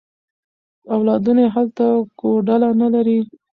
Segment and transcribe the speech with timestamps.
[0.93, 1.85] اولادونه یې هلته
[2.19, 3.19] کوډله نه لري.